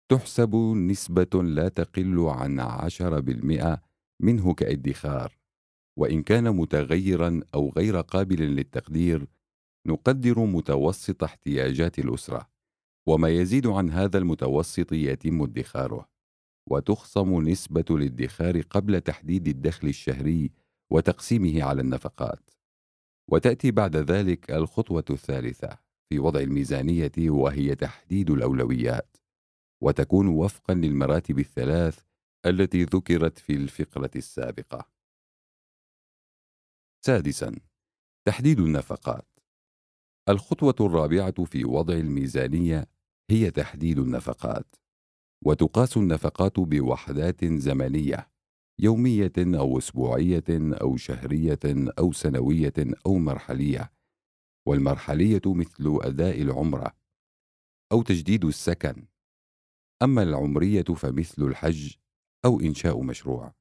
تحسب 0.09 0.55
نسبة 0.55 1.43
لا 1.43 1.69
تقل 1.69 2.19
عن 2.19 2.59
عشر 2.59 3.19
بالمئة 3.19 3.81
منه 4.19 4.53
كإدخار. 4.53 5.37
وإن 5.97 6.23
كان 6.23 6.55
متغيرا 6.55 7.39
أو 7.53 7.69
غير 7.69 8.01
قابل 8.01 8.41
للتقدير 8.41 9.27
نقدر 9.87 10.39
متوسط 10.39 11.23
احتياجات 11.23 11.99
الأسرة 11.99 12.49
وما 13.07 13.29
يزيد 13.29 13.67
عن 13.67 13.89
هذا 13.89 14.17
المتوسط 14.17 14.93
يتم 14.93 15.41
ادخاره. 15.43 16.09
وتخصم 16.69 17.41
نسبة 17.49 17.85
الادخار 17.89 18.61
قبل 18.61 19.01
تحديد 19.01 19.47
الدخل 19.47 19.87
الشهري 19.87 20.51
وتقسيمه 20.89 21.63
على 21.63 21.81
النفقات. 21.81 22.49
وتأتي 23.27 23.71
بعد 23.71 23.95
ذلك 23.95 24.51
الخطوة 24.51 25.05
الثالثة. 25.09 25.77
في 26.11 26.19
وضع 26.19 26.39
الميزانية 26.39 27.11
وهي 27.19 27.75
تحديد 27.75 28.29
الأولويات 28.29 29.17
وتكون 29.83 30.27
وفقا 30.27 30.73
للمراتب 30.73 31.39
الثلاث 31.39 31.99
التي 32.45 32.83
ذكرت 32.83 33.39
في 33.39 33.53
الفقرة 33.53 34.11
السابقة. 34.15 34.87
سادسا 37.05 37.55
تحديد 38.27 38.59
النفقات. 38.59 39.27
الخطوة 40.29 40.75
الرابعة 40.81 41.43
في 41.43 41.65
وضع 41.65 41.93
الميزانية 41.93 42.87
هي 43.29 43.51
تحديد 43.51 43.99
النفقات 43.99 44.75
وتقاس 45.45 45.97
النفقات 45.97 46.59
بوحدات 46.59 47.45
زمنية 47.45 48.29
يومية 48.79 49.33
أو 49.37 49.77
أسبوعية 49.77 50.43
أو 50.51 50.97
شهرية 50.97 51.59
أو 51.99 52.11
سنوية 52.11 52.73
أو 53.05 53.17
مرحلية 53.17 54.00
والمرحلية 54.65 55.41
مثل 55.45 55.99
أداء 56.01 56.41
العمرة 56.41 56.95
أو 57.91 58.01
تجديد 58.01 58.45
السكن. 58.45 59.05
أما 60.01 60.23
العمرية 60.23 60.83
فمثل 60.83 61.43
الحج 61.43 61.93
أو 62.45 62.59
إنشاء 62.59 63.01
مشروع. 63.01 63.53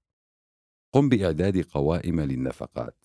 قم 0.93 1.09
بإعداد 1.09 1.65
قوائم 1.65 2.21
للنفقات. 2.21 3.05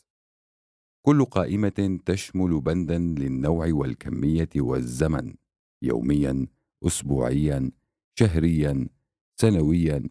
كل 1.05 1.25
قائمة 1.25 1.99
تشمل 2.05 2.61
بندا 2.61 2.97
للنوع 2.97 3.67
والكمية 3.71 4.49
والزمن 4.55 5.35
يوميا 5.81 6.47
اسبوعيا 6.83 7.71
شهريا 8.19 8.89
سنويا. 9.35 10.09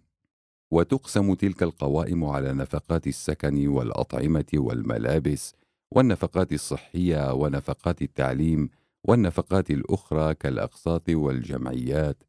وتقسم 0.70 1.34
تلك 1.34 1.62
القوائم 1.62 2.24
على 2.24 2.52
نفقات 2.52 3.06
السكن 3.06 3.68
والأطعمة 3.68 4.46
والملابس 4.54 5.54
والنفقات 5.94 6.52
الصحية 6.52 7.32
ونفقات 7.32 8.02
التعليم 8.02 8.68
والنفقات 9.04 9.70
الأخرى 9.70 10.34
كالأقساط 10.34 11.08
والجمعيات 11.08 12.22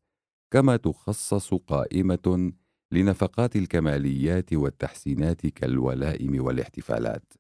كما 0.52 0.78
تخصص 0.78 1.54
قائمة 1.54 2.54
لنفقات 2.92 3.56
الكماليات 3.56 4.54
والتحسينات 4.54 5.48
كالولائم 5.48 6.46
والاحتفالات. 6.46 7.34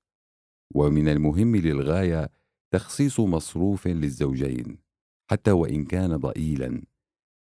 ومن 0.75 1.07
المهم 1.07 1.55
للغاية 1.55 2.29
تخصيص 2.71 3.19
مصروف 3.19 3.87
للزوجين 3.87 4.77
حتى 5.31 5.51
وإن 5.51 5.85
كان 5.85 6.17
ضئيلا 6.17 6.81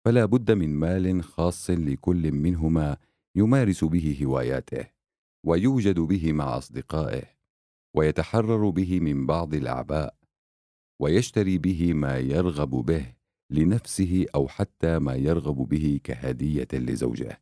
فلا 0.06 0.26
بد 0.26 0.52
من 0.52 0.70
مال 0.70 1.24
خاص 1.24 1.70
لكل 1.70 2.32
منهما 2.32 2.98
يمارس 3.36 3.84
به 3.84 4.20
هواياته 4.24 4.86
ويوجد 5.46 6.00
به 6.00 6.34
مع 6.34 6.58
أصدقائه. 6.58 7.37
ويتحرر 7.98 8.70
به 8.70 9.00
من 9.00 9.26
بعض 9.26 9.54
الأعباء 9.54 10.16
ويشتري 11.02 11.58
به 11.58 11.94
ما 11.94 12.18
يرغب 12.18 12.70
به 12.70 13.14
لنفسه 13.52 14.26
أو 14.36 14.48
حتى 14.48 15.00
ما 15.00 15.16
يرغب 15.16 15.56
به 15.56 16.00
كهدية 16.04 16.68
لزوجه. 16.74 17.42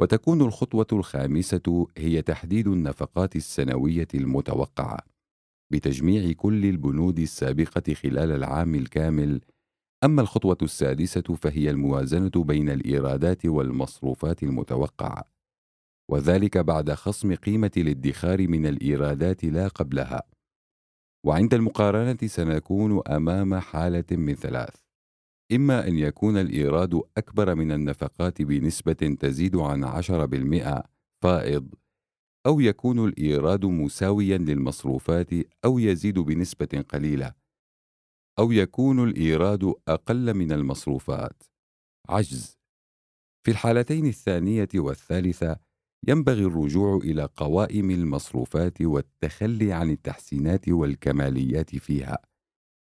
وتكون 0.00 0.42
الخطوة 0.42 0.86
الخامسة 0.92 1.86
هي 1.98 2.22
تحديد 2.22 2.66
النفقات 2.68 3.36
السنوية 3.36 4.08
المتوقعة 4.14 4.98
بتجميع 5.72 6.32
كل 6.32 6.64
البنود 6.64 7.18
السابقة 7.18 7.94
خلال 7.94 8.30
العام 8.30 8.74
الكامل. 8.74 9.40
أما 10.04 10.22
الخطوة 10.22 10.58
السادسة 10.62 11.34
فهي 11.34 11.70
الموازنة 11.70 12.44
بين 12.44 12.70
الإيرادات 12.70 13.46
والمصروفات 13.46 14.42
المتوقعة. 14.42 15.35
وذلك 16.10 16.58
بعد 16.58 16.90
خصم 16.90 17.34
قيمة 17.34 17.70
الادخار 17.76 18.48
من 18.48 18.66
الإيرادات 18.66 19.44
لا 19.44 19.68
قبلها. 19.68 20.22
وعند 21.26 21.54
المقارنة 21.54 22.18
سنكون 22.26 23.08
أمام 23.08 23.54
حالة 23.54 24.04
من 24.10 24.34
ثلاث. 24.34 24.86
إما 25.52 25.88
أن 25.88 25.98
يكون 25.98 26.36
الإيراد 26.36 27.02
أكبر 27.16 27.54
من 27.54 27.72
النفقات 27.72 28.42
بنسبة 28.42 29.16
تزيد 29.20 29.56
عن 29.56 29.84
10% 29.84 30.82
فائض 31.22 31.74
أو 32.46 32.60
يكون 32.60 33.08
الإيراد 33.08 33.64
مساويا 33.64 34.38
للمصروفات 34.38 35.30
أو 35.64 35.78
يزيد 35.78 36.18
بنسبة 36.18 36.84
قليلة 36.88 37.34
أو 38.38 38.52
يكون 38.52 39.08
الإيراد 39.08 39.74
أقل 39.88 40.34
من 40.34 40.52
المصروفات. 40.52 41.42
عجز. 42.08 42.58
في 43.44 43.50
الحالتين 43.50 44.06
الثانية 44.06 44.68
والثالثة 44.74 45.65
ينبغي 46.08 46.44
الرجوع 46.44 46.96
إلى 46.96 47.28
قوائم 47.36 47.90
المصروفات 47.90 48.82
والتخلي 48.82 49.72
عن 49.72 49.90
التحسينات 49.90 50.68
والكماليات 50.68 51.76
فيها 51.76 52.18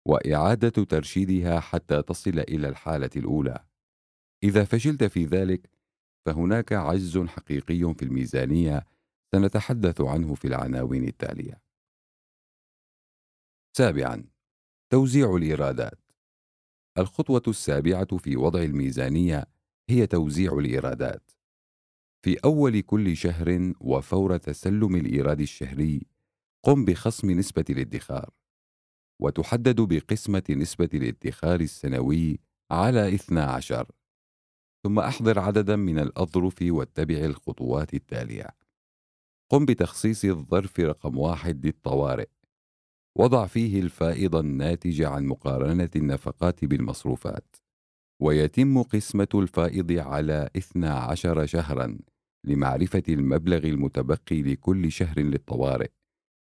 وإعادة 0.08 0.84
ترشيدها 0.84 1.60
حتى 1.60 2.02
تصل 2.02 2.40
إلى 2.40 2.70
الحالة 2.70 3.10
الأولى. 3.16 3.66
إذا 4.44 4.64
فشلت 4.64 5.04
في 5.04 5.26
ذلك 5.26 5.70
فهناك 6.26 6.74
عجز 6.74 7.18
حقيقي 7.18 7.94
في 7.94 8.06
الميزانية 8.06 8.86
سنتحدث 9.36 10.02
عنه 10.02 10.36
في 10.36 10.48
العناوين 10.48 11.08
التالية. 11.08 11.62
سابعا 13.78 14.24
توزيع 14.90 15.36
الإيرادات. 15.36 16.00
الخطوة 16.98 17.44
السابعة 17.48 18.18
في 18.18 18.38
وضع 18.38 18.62
الميزانية 18.64 19.46
هي 19.90 20.08
توزيع 20.08 20.54
الإيرادات. 20.60 21.32
في 22.26 22.38
أول 22.46 22.82
كل 22.82 23.18
شهر 23.18 23.74
وفور 23.80 24.38
تسلم 24.38 24.96
الإيراد 24.96 25.42
الشهري 25.42 26.08
قم 26.64 26.86
بخصم 26.86 27.32
نسبة 27.32 27.66
الادخار. 27.70 28.30
وتحدد 29.22 29.82
بقسمة 29.82 30.44
نسبة 30.50 30.90
الادخار 30.94 31.60
السنوي 31.60 32.40
على 32.72 33.16
12 33.16 33.92
ثم 34.84 35.00
أحضر 35.00 35.40
عددا 35.40 35.76
من 35.76 36.00
الأظرف 36.00 36.56
واتبع 36.62 37.16
الخطوات 37.16 37.94
التالية. 37.94 38.50
قم 39.52 39.66
بتخصيص 39.66 40.26
الظرف 40.26 40.80
رقم 40.80 41.18
واحد 41.18 41.66
للطوارئ. 41.66 42.30
وضع 43.18 43.46
فيه 43.46 43.80
الفائض 43.80 44.36
الناتج 44.36 45.02
عن 45.02 45.26
مقارنة 45.26 45.90
النفقات 45.96 46.66
بالمصروفات. 46.66 47.56
ويتم 48.20 48.84
قسمة 48.84 49.28
الفائض 49.36 49.92
على 49.92 50.50
12 50.56 51.46
شهرا 51.46 51.98
لمعرفة 52.46 53.04
المبلغ 53.10 53.58
المتبقي 53.58 54.42
لكل 54.42 54.92
شهر 54.92 55.20
للطوارئ 55.20 55.90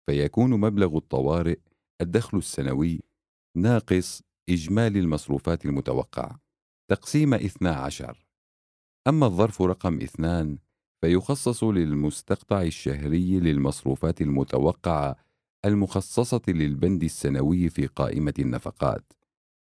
فيكون 0.07 0.51
مبلغ 0.51 0.97
الطوارئ 0.97 1.59
الدخل 2.01 2.39
السنوي 2.39 3.01
ناقص 3.57 4.23
إجمالي 4.49 4.99
المصروفات 4.99 5.67
المتوقعة. 5.67 6.41
تقسيم 6.91 7.35
12 7.35 8.27
أما 9.09 9.27
الظرف 9.27 9.63
رقم 9.63 10.01
2 10.01 10.59
فيخصص 11.01 11.65
للمستقطع 11.65 12.63
الشهري 12.63 13.41
للمصروفات 13.41 14.23
المتوقعة 14.23 15.17
المخصصة 15.65 16.43
للبند 16.49 17.03
السنوي 17.03 17.69
في 17.69 17.87
قائمة 17.87 18.35
النفقات 18.39 19.13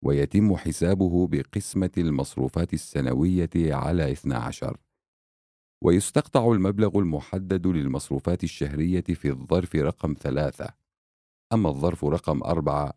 ويتم 0.03 0.55
حسابه 0.55 1.27
بقسمة 1.27 1.91
المصروفات 1.97 2.73
السنوية 2.73 3.49
على 3.55 4.11
12 4.11 4.77
ويستقطع 5.83 6.51
المبلغ 6.51 6.99
المحدد 6.99 7.67
للمصروفات 7.67 8.43
الشهرية 8.43 9.01
في 9.01 9.29
الظرف 9.29 9.75
رقم 9.75 10.15
ثلاثة. 10.19 10.69
أما 11.53 11.69
الظرف 11.69 12.05
رقم 12.05 12.43
أربعة 12.43 12.93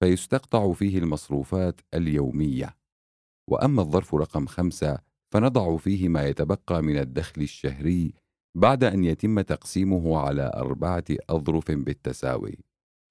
فيستقطع 0.00 0.72
فيه 0.72 0.98
المصروفات 0.98 1.80
اليومية. 1.94 2.76
وأما 3.50 3.82
الظرف 3.82 4.14
رقم 4.14 4.46
خمسة 4.46 4.98
فنضع 5.32 5.76
فيه 5.76 6.08
ما 6.08 6.26
يتبقى 6.26 6.82
من 6.82 6.98
الدخل 6.98 7.42
الشهري 7.42 8.14
بعد 8.54 8.84
أن 8.84 9.04
يتم 9.04 9.40
تقسيمه 9.40 10.18
على 10.18 10.52
أربعة 10.54 11.04
أظرف 11.30 11.70
بالتساوي. 11.70 12.58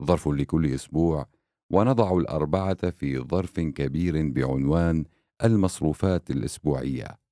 ظرف 0.03 0.27
لكل 0.27 0.65
أسبوع 0.65 1.25
ونضع 1.71 2.17
الأربعة 2.17 2.89
في 2.89 3.19
ظرف 3.19 3.59
كبير 3.59 4.29
بعنوان 4.29 5.05
المصروفات 5.43 6.31
الأسبوعية. 6.31 7.28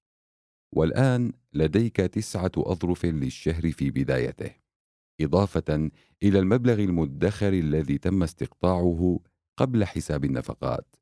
والآن 0.75 1.31
لديك 1.53 1.95
تسعة 1.95 2.51
أظرف 2.57 3.05
للشهر 3.05 3.71
في 3.71 3.91
بدايته 3.91 4.51
إضافة 5.21 5.89
إلى 6.23 6.39
المبلغ 6.39 6.73
المدخر 6.79 7.53
الذي 7.53 7.97
تم 7.97 8.23
استقطاعه 8.23 9.19
قبل 9.57 9.85
حساب 9.85 10.25
النفقات. 10.25 10.95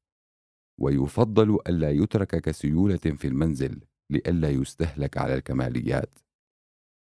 ويفضل 0.81 1.59
ألا 1.67 1.91
يترك 1.91 2.41
كسيولة 2.41 2.97
في 2.97 3.27
المنزل 3.27 3.81
لئلا 4.09 4.49
يستهلك 4.49 5.17
على 5.17 5.33
الكماليات. 5.35 6.19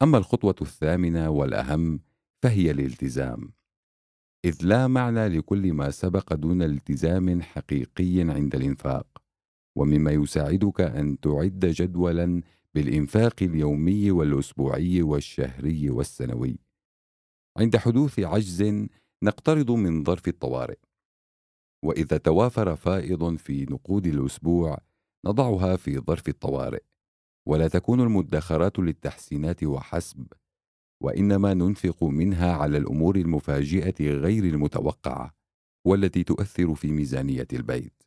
أما 0.03 0.19
الخطوة 0.19 0.55
الثامنة 0.63 1.31
والأهم 1.31 2.01
فهي 2.43 2.71
الالتزام. 2.71 3.53
إذ 4.45 4.59
لا 4.63 4.87
معنى 4.87 5.29
لكل 5.29 5.73
ما 5.73 5.91
سبق 5.91 6.35
دون 6.35 6.63
التزام 6.63 7.43
حقيقي 7.43 8.21
عند 8.21 8.55
الإنفاق. 8.55 9.12
ومما 9.77 10.11
يساعدك 10.11 10.81
أن 10.81 11.21
تعد 11.21 11.67
جدولا 11.67 12.43
بالإنفاق 12.75 13.43
اليومي 13.43 14.11
والأسبوعي 14.11 15.03
والشهري 15.03 15.91
والسنوي. 15.91 16.59
عند 17.57 17.77
حدوث 17.77 18.21
عجز 18.21 18.89
نقترض 19.23 19.71
من 19.71 20.05
ظرف 20.05 20.29
الطوارئ. 20.29 20.79
وإذا 21.85 22.17
توافر 22.17 22.77
فائض 22.77 23.37
في 23.37 23.67
نقود 23.71 24.07
الأسبوع 24.07 24.79
نضعها 25.27 25.77
في 25.77 25.99
ظرف 25.99 26.29
الطوارئ. 26.29 26.83
ولا 27.47 27.69
تكون 27.69 28.01
المدخرات 28.01 28.79
للتحسينات 28.79 29.65
وحسب 29.65 30.27
وإنما 31.03 31.55
ننفق 31.55 32.05
منها 32.05 32.53
على 32.53 32.79
الأمور 32.79 33.17
المفاجئة 33.17 34.11
غير 34.11 34.45
المتوقعة 34.45 35.35
والتي 35.87 36.25
تؤثر 36.25 36.75
في 36.75 36.93
ميزانية 36.93 37.47
البيت. 37.53 38.03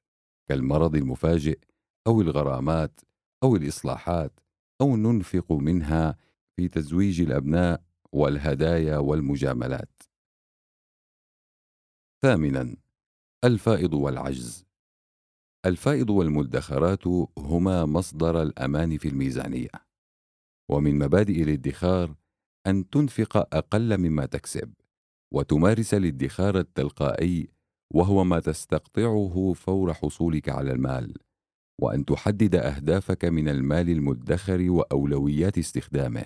كالمرض 0.48 0.96
المفاجئ 0.96 1.60
أو 2.08 2.22
الغرامات 2.22 3.00
أو 3.44 3.56
الإصلاحات 3.56 4.40
أو 4.82 4.96
ننفق 4.96 5.52
منها 5.52 6.18
في 6.56 6.68
تزويج 6.68 7.22
الأبناء 7.22 7.84
والهدايا 8.12 8.98
والمجاملات. 8.98 10.02
ثامنا 12.22 12.76
الفائض 13.44 13.94
والعجز. 13.94 14.66
الفائض 15.66 16.10
والمدخرات 16.10 17.08
هما 17.38 17.86
مصدر 17.86 18.42
الأمان 18.42 18.98
في 18.98 19.08
الميزانية 19.08 19.70
ومن 20.70 21.00
مبادئ 21.00 21.44
الادخار 21.44 22.16
أن 22.68 22.90
تنفق 22.90 23.56
أقل 23.56 23.98
مما 23.98 24.26
تكسب 24.26 24.74
وتمارس 25.34 25.94
الادخار 25.94 26.60
التلقائي 26.60 27.50
وهو 27.94 28.24
ما 28.24 28.40
تستقطعه 28.40 29.54
فور 29.56 29.94
حصولك 29.94 30.50
على 30.50 30.72
المال 30.72 31.18
وأن 31.82 32.06
تحدد 32.06 32.56
أهدافك 32.56 33.26
من 33.26 33.50
المال 33.50 33.90
المدخر 33.90 34.72
وأولويات 34.72 35.58
استخدامه 35.58 36.26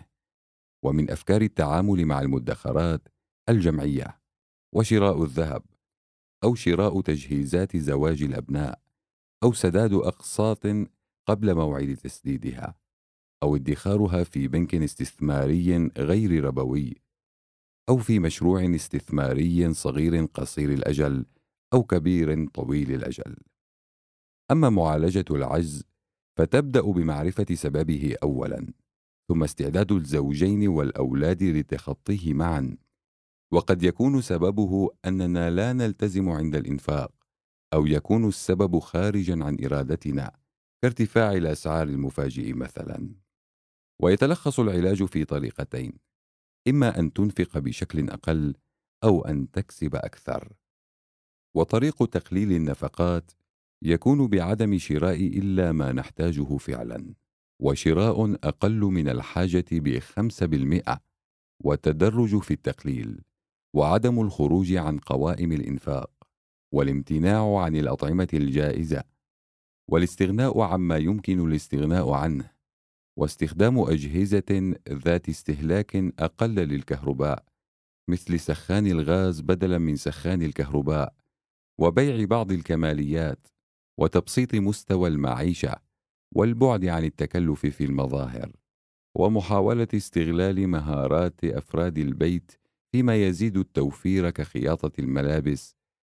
ومن 0.86 1.12
أفكار 1.12 1.41
التعامل 1.41 2.06
مع 2.06 2.22
المدخرات 2.22 3.08
الجمعية 3.50 4.19
وشراء 4.76 5.24
الذهب 5.24 5.63
أو 6.43 6.56
شراء 6.56 7.02
تجهيزات 7.02 7.78
زواج 7.78 8.24
الأبناء 8.24 8.82
أو 9.43 9.54
سداد 9.54 9.93
أقساط 9.93 10.63
قبل 11.28 11.56
موعد 11.56 11.95
تسديدها 11.95 12.76
أو 13.43 13.56
ادخارها 13.56 14.24
في 14.24 14.48
بنك 14.48 14.76
استثماري 14.76 15.91
غير 15.98 16.43
ربوي 16.43 16.95
أو 17.89 17.98
في 17.98 18.19
مشروع 18.19 18.76
استثماري 18.76 19.74
صغير 19.74 20.26
قصير 20.26 20.74
الأجل 20.74 21.26
أو 21.74 21.84
كبير 21.84 22.48
طويل 22.48 22.92
الأجل. 22.94 23.36
أما 24.52 24.70
معالجة 24.70 25.26
العجز 25.32 25.84
فتبدأ 26.38 26.82
بمعرفة 26.82 27.46
سببه 27.54 28.16
أولاً، 28.24 28.74
ثم 29.30 29.44
استعداد 29.44 29.92
الزوجين 29.92 30.68
والأولاد 30.68 31.44
لتخطيه 31.44 32.34
معاً، 32.34 32.78
وقد 33.54 33.84
يكون 33.84 34.22
سببه 34.22 34.90
أننا 35.06 35.50
لا 35.50 35.74
نلتزم 35.74 36.30
عند 36.30 36.56
الإنفاق، 36.56 37.12
أو 37.74 37.86
يكون 37.86 38.28
السبب 38.28 38.80
خارجاً 38.80 39.44
عن 39.46 39.58
إرادتنا، 39.66 40.32
كارتفاع 40.84 41.34
الأسعار 41.34 41.88
المفاجئ 41.88 42.54
مثلاً. 42.54 43.16
ويتلخص 44.02 44.60
العلاج 44.60 45.04
في 45.04 45.26
طريقتين 45.26 45.94
إما 46.68 47.00
أن 47.00 47.14
تنفق 47.14 47.58
بشكل 47.58 48.10
أقل 48.10 48.56
أو 49.04 49.22
أن 49.22 49.52
تكسب 49.52 49.96
أكثر 49.96 50.54
وطريق 51.56 52.06
تقليل 52.06 52.52
النفقات 52.52 53.32
يكون 53.84 54.28
بعدم 54.28 54.78
شراء 54.78 55.28
إلا 55.28 55.72
ما 55.72 55.92
نحتاجه 55.92 56.58
فعلا 56.58 57.14
وشراء 57.62 58.34
أقل 58.44 58.80
من 58.80 59.10
الحاجة 59.10 59.66
بخمسة 59.72 60.46
بالمئة 60.46 61.00
والتدرج 61.64 62.40
في 62.40 62.52
التقليل 62.52 63.22
وعدم 63.76 64.22
الخروج 64.22 64.74
عن 64.74 64.98
قوائم 65.00 65.52
الإنفاق 65.52 66.12
والامتناع 66.74 67.58
عن 67.60 67.76
الأطعمة 67.76 68.28
الجائزة 68.34 69.04
والاستغناء 69.90 70.62
عما 70.62 70.98
يمكن 70.98 71.48
الاستغناء 71.48 72.10
عنه 72.10 72.52
واستخدام 73.18 73.80
أجهزة 73.80 74.76
ذات 74.90 75.30
استهلاك 75.30 75.96
أقل 76.20 76.56
للكهرباء 76.56 77.44
مثل 78.10 78.40
سخان 78.40 78.88
الغاز 78.88 79.42
بدلا 79.42 79.78
من 79.78 79.96
سخان 79.96 80.42
الكهرباء. 80.42 81.14
وبيع 81.80 82.26
بعض 82.26 82.52
الكماليات 82.52 83.48
وتبسيط 84.00 84.56
مستوى 84.56 85.10
المعيشة 85.10 85.76
والبعد 86.36 86.86
عن 86.86 87.04
التكلف 87.04 87.65
في 87.65 87.84
المظاهر 87.84 88.52
ومحاولة 89.15 89.88
استغلال 89.94 90.68
مهارات 90.68 91.44
أفراد 91.44 91.98
البيت 91.98 92.52
فيما 92.92 93.15
يزيد 93.15 93.58
التوفير 93.58 94.30
كخياطة 94.30 94.92
الملابس 95.00 95.76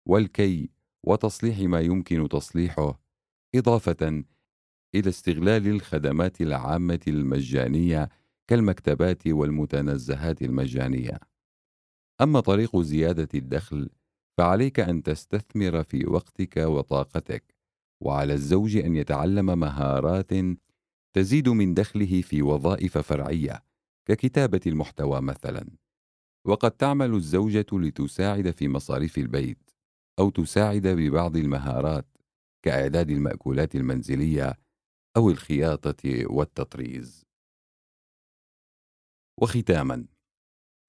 والكي 0.09 0.70
وتصليح 1.07 1.59
ما 1.59 1.81
يمكن 1.81 2.29
تصليحه 2.29 3.01
إضافة 3.55 4.25
إلى 4.94 5.09
استغلال 5.09 5.68
الخدمات 5.68 6.40
العامة 6.40 7.01
المجانية 7.09 8.09
كالمكتبات 8.48 9.27
والمتنزهات 9.27 10.42
المجانية. 10.42 11.20
أما 12.20 12.40
طريق 12.40 12.77
زيادة 12.77 13.29
الدخل 13.35 13.90
فعليك 14.38 14.81
أن 14.81 15.03
تستثمر 15.03 15.83
في 15.85 16.07
وقتك 16.07 16.57
وطاقتك، 16.57 17.55
وعلى 18.03 18.33
الزوج 18.33 18.77
أن 18.77 18.97
يتعلم 18.97 19.59
مهارات 19.59 20.31
تزيد 21.16 21.49
من 21.49 21.75
دخله 21.75 22.23
في 22.23 22.42
وظائف 22.42 22.99
فرعية 22.99 23.64
ككتابة 24.09 24.61
المحتوى 24.66 25.21
مثلا. 25.21 25.71
وقد 26.47 26.71
تعمل 26.71 27.14
الزوجة 27.14 27.66
لتساعد 27.73 28.51
في 28.51 28.68
مصاريف 28.68 29.18
البيت، 29.18 29.71
أو 30.18 30.31
تساعد 30.31 30.87
ببعض 30.87 31.37
المهارات 31.37 32.07
كإعداد 32.64 33.11
المأكولات 33.11 33.75
المنزلية 33.75 34.59
أو 35.16 35.31
الخياطة 35.31 36.27
والتطريز. 36.27 37.27
وختاما 39.40 40.07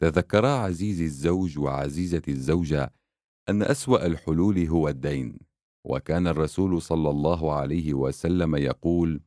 تذكرا 0.01 0.49
عزيزي 0.49 1.05
الزوج 1.05 1.59
وعزيزتي 1.59 2.31
الزوجة 2.31 2.93
أن 3.49 3.63
أسوأ 3.63 4.05
الحلول 4.05 4.67
هو 4.67 4.89
الدين، 4.89 5.39
وكان 5.85 6.27
الرسول 6.27 6.81
صلى 6.81 7.09
الله 7.09 7.53
عليه 7.53 7.93
وسلم 7.93 8.55
يقول: 8.55 9.21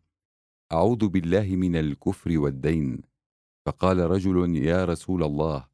أعوذ 0.73 1.09
بالله 1.09 1.57
من 1.57 1.77
الكفر 1.77 2.39
والدين، 2.39 3.03
فقال 3.67 3.99
رجل 3.99 4.57
يا 4.57 4.85
رسول 4.85 5.23
الله: 5.23 5.69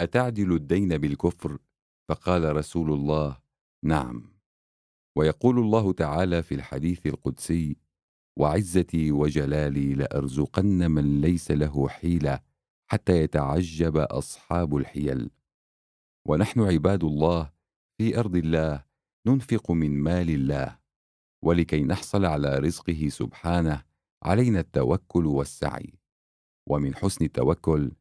أتعدل 0.00 0.52
الدين 0.52 0.98
بالكفر؟ 0.98 1.58
فقال 2.08 2.56
رسول 2.56 2.92
الله: 2.92 3.38
نعم. 3.84 4.32
ويقول 5.16 5.58
الله 5.58 5.92
تعالى 5.92 6.42
في 6.42 6.54
الحديث 6.54 7.06
القدسي: 7.06 7.76
وعزتي 8.38 9.12
وجلالي 9.12 9.94
لأرزقن 9.94 10.90
من 10.90 11.20
ليس 11.20 11.50
له 11.50 11.88
حيلة 11.88 12.40
حتى 12.90 13.22
يتعجب 13.22 13.96
أصحاب 13.96 14.76
الحيل 14.76 15.30
ونحن 16.28 16.60
عباد 16.60 17.04
الله 17.04 17.57
في 17.98 18.18
أرض 18.18 18.36
الله 18.36 18.84
ننفق 19.26 19.70
من 19.70 19.90
مال 20.02 20.30
الله. 20.30 20.78
ولكي 21.44 21.82
نحصل 21.82 22.24
على 22.24 22.58
رزقه 22.58 23.08
سبحانه 23.08 23.84
علينا 24.22 24.60
التوكل 24.60 25.26
والسعي. 25.26 25.92
ومن 26.70 26.94
حسن 26.94 27.24
التوكل 27.24 27.92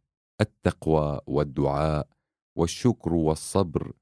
التقوى 0.42 1.22
والدعاء 1.28 2.10
والشكر 2.58 3.14
والصبر. 3.14 3.94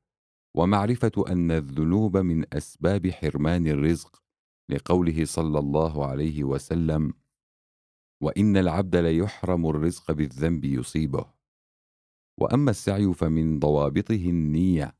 ومعرفة 0.57 1.11
أن 1.27 1.51
الذنوب 1.51 2.17
من 2.17 2.53
أسباب 2.53 3.09
حرمان 3.09 3.67
الرزق 3.67 4.23
لقوله 4.69 5.25
صلى 5.25 5.59
الله 5.59 6.05
عليه 6.05 6.43
وسلم 6.43 7.13
وإن 8.21 8.57
العبد 8.57 8.95
ليحرم 8.95 9.69
الرزق 9.69 10.11
بالذنب 10.11 10.65
يصيبه. 10.65 11.25
وأما 12.39 12.71
السعي 12.71 13.13
فمن 13.13 13.59
ضوابطه 13.59 14.29
النية. 14.29 14.95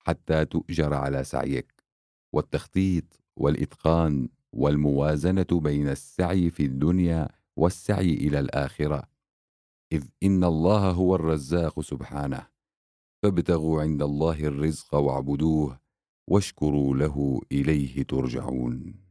حتى 0.00 0.44
تؤجر 0.44 0.94
على 0.94 1.24
سعيك. 1.24 1.84
والتخطيط 2.32 3.20
والإتقان 3.36 4.28
والموازنة 4.52 5.46
بين 5.52 5.88
السعي 5.88 6.50
في 6.50 6.64
الدنيا 6.64 7.28
والسعي 7.56 8.14
إلى 8.14 8.38
الآخرة. 8.40 9.02
إذ 9.92 10.04
إن 10.22 10.44
الله 10.44 10.90
هو 10.90 11.14
الرزاق 11.14 11.80
سبحانه. 11.80 12.46
فابتغوا 13.22 13.82
عند 13.82 14.02
الله 14.02 14.44
الرزق 14.44 14.94
واعبدوه 14.94 15.80
واشكروا 16.30 16.96
له 16.96 17.40
إليه 17.52 18.02
ترجعون. 18.02 19.09